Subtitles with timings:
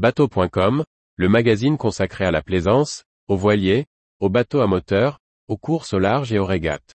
[0.00, 0.82] Bateau.com,
[1.16, 3.84] le magazine consacré à la plaisance, aux voiliers,
[4.18, 6.94] aux bateaux à moteur, aux courses au large et aux régates.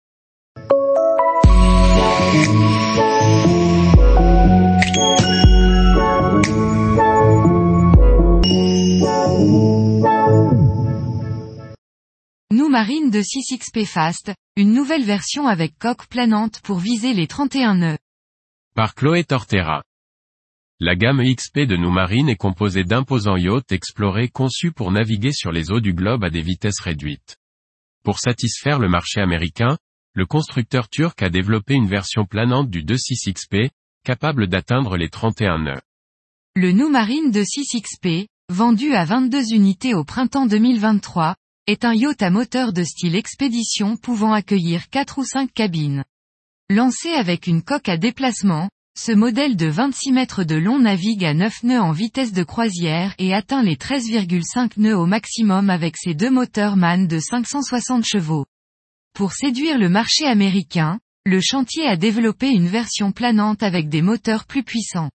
[12.51, 17.77] Nous Marine de 6XP Fast, une nouvelle version avec coque planante pour viser les 31
[17.77, 17.99] nœuds.
[18.75, 19.81] Par Chloé Tortera.
[20.83, 25.53] La gamme XP de Nous Marine est composée d'imposants yachts explorés conçus pour naviguer sur
[25.53, 27.37] les eaux du globe à des vitesses réduites.
[28.03, 29.77] Pour satisfaire le marché américain,
[30.15, 33.69] le constructeur turc a développé une version planante du 26XP,
[34.07, 35.83] capable d'atteindre les 31 nœuds.
[36.57, 42.23] Le Nous Marine de 6XP, vendu à 22 unités au printemps 2023, est un yacht
[42.23, 46.05] à moteur de style expédition pouvant accueillir 4 ou 5 cabines.
[46.71, 51.33] Lancé avec une coque à déplacement, ce modèle de 26 mètres de long navigue à
[51.33, 56.13] 9 nœuds en vitesse de croisière et atteint les 13,5 nœuds au maximum avec ses
[56.13, 58.45] deux moteurs MAN de 560 chevaux.
[59.15, 64.45] Pour séduire le marché américain, le chantier a développé une version planante avec des moteurs
[64.45, 65.11] plus puissants.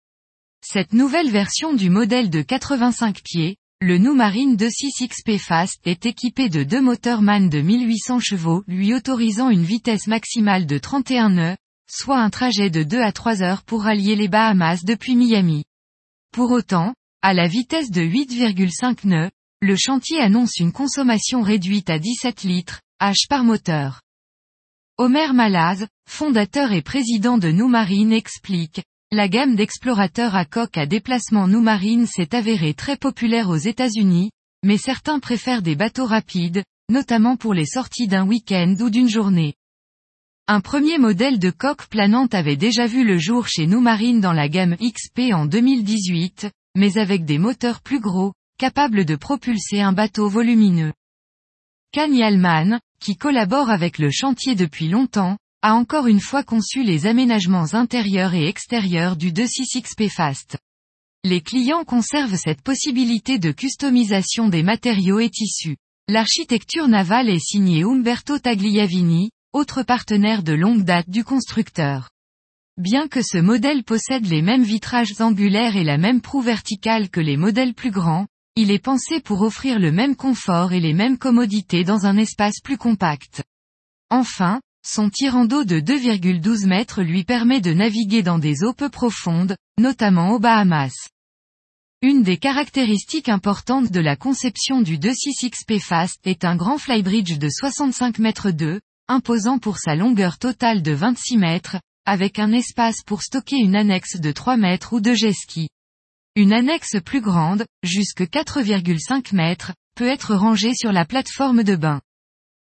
[0.62, 6.08] Cette nouvelle version du modèle de 85 pieds, le New Marine 26 XP Fast est
[6.08, 11.30] équipé de deux moteurs MAN de 1800 chevaux lui autorisant une vitesse maximale de 31
[11.30, 15.64] nœuds, soit un trajet de 2 à 3 heures pour rallier les Bahamas depuis Miami.
[16.32, 21.98] Pour autant, à la vitesse de 8,5 nœuds, le chantier annonce une consommation réduite à
[21.98, 24.02] 17 litres, H par moteur.
[24.98, 30.86] Omer Malaz, fondateur et président de New Marine explique, la gamme d'explorateurs à coque à
[30.86, 34.32] déplacement New Marine s'est avérée très populaire aux États-Unis,
[34.64, 39.56] mais certains préfèrent des bateaux rapides, notamment pour les sorties d'un week-end ou d'une journée.
[40.48, 44.32] Un premier modèle de coque planante avait déjà vu le jour chez New Marine dans
[44.32, 49.92] la gamme XP en 2018, mais avec des moteurs plus gros, capables de propulser un
[49.92, 50.94] bateau volumineux.
[51.92, 57.74] Kanye qui collabore avec le chantier depuis longtemps, a encore une fois conçu les aménagements
[57.74, 60.60] intérieurs et extérieurs du 26XP Fast.
[61.24, 65.78] Les clients conservent cette possibilité de customisation des matériaux et tissus.
[66.08, 72.10] L'architecture navale est signée Umberto Tagliavini, autre partenaire de longue date du constructeur.
[72.76, 77.22] Bien que ce modèle possède les mêmes vitrages angulaires et la même proue verticale que
[77.22, 78.28] les modèles plus grands,
[78.58, 82.60] il est pensé pour offrir le même confort et les mêmes commodités dans un espace
[82.62, 83.44] plus compact.
[84.10, 88.90] Enfin, son tirant d'eau de 2,12 mètres lui permet de naviguer dans des eaux peu
[88.90, 90.94] profondes, notamment aux Bahamas.
[92.02, 97.48] Une des caractéristiques importantes de la conception du 26XP Fast est un grand flybridge de
[97.50, 103.22] 65 mètres 2, imposant pour sa longueur totale de 26 mètres, avec un espace pour
[103.22, 105.70] stocker une annexe de 3 mètres ou de jet ski.
[106.36, 112.02] Une annexe plus grande, jusque 4,5 mètres, peut être rangée sur la plateforme de bain.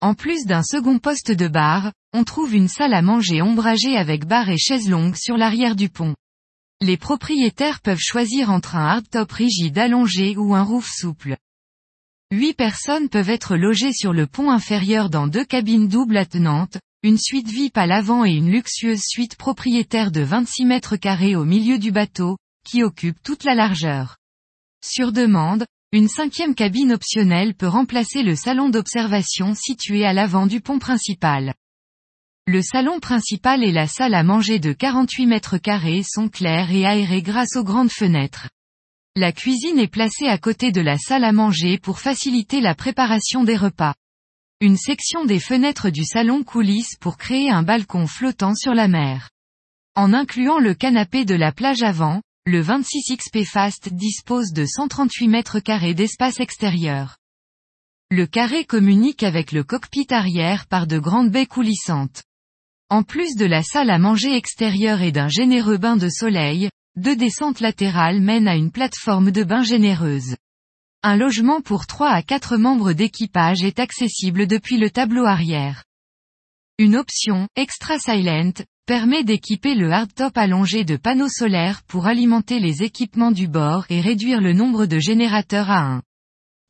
[0.01, 4.25] En plus d'un second poste de bar, on trouve une salle à manger ombragée avec
[4.25, 6.15] bar et chaises longues sur l'arrière du pont.
[6.81, 11.37] Les propriétaires peuvent choisir entre un hardtop rigide allongé ou un roof souple.
[12.31, 17.17] Huit personnes peuvent être logées sur le pont inférieur dans deux cabines doubles attenantes, une
[17.17, 21.79] suite VIP à l'avant et une luxueuse suite propriétaire de 26 mètres carrés au milieu
[21.79, 24.19] du bateau, qui occupe toute la largeur.
[24.85, 30.61] Sur demande, une cinquième cabine optionnelle peut remplacer le salon d'observation situé à l'avant du
[30.61, 31.55] pont principal.
[32.47, 36.85] Le salon principal et la salle à manger de 48 mètres carrés sont clairs et
[36.85, 38.49] aérés grâce aux grandes fenêtres.
[39.21, 43.43] La cuisine est placée à côté de la salle à manger pour faciliter la préparation
[43.43, 43.97] des repas.
[44.61, 49.31] Une section des fenêtres du salon coulisse pour créer un balcon flottant sur la mer.
[49.97, 55.59] En incluant le canapé de la plage avant, le 26XP Fast dispose de 138 mètres
[55.59, 57.17] carrés d'espace extérieur.
[58.13, 62.23] Le carré communique avec le cockpit arrière par de grandes baies coulissantes.
[62.89, 67.17] En plus de la salle à manger extérieure et d'un généreux bain de soleil, deux
[67.17, 70.37] descentes latérales mènent à une plateforme de bain généreuse.
[71.05, 75.85] Un logement pour 3 à 4 membres d'équipage est accessible depuis le tableau arrière.
[76.79, 78.53] Une option, Extra Silent,
[78.85, 84.01] permet d'équiper le hardtop allongé de panneaux solaires pour alimenter les équipements du bord et
[84.01, 86.03] réduire le nombre de générateurs à 1.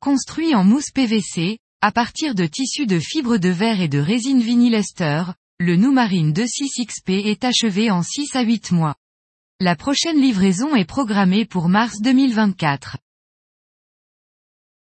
[0.01, 4.43] Construit en mousse PVC, à partir de tissus de fibres de verre et de résine
[4.43, 5.23] vinylester,
[5.59, 8.95] le Marine 26 XP est achevé en 6 à 8 mois.
[9.61, 12.97] La prochaine livraison est programmée pour mars 2024.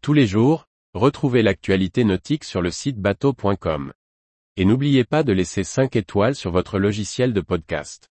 [0.00, 3.93] Tous les jours, retrouvez l'actualité nautique sur le site bateau.com.
[4.56, 8.11] Et n'oubliez pas de laisser 5 étoiles sur votre logiciel de podcast.